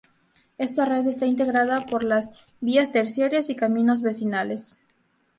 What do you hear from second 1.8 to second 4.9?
por las vías terciarias y caminos vecinales.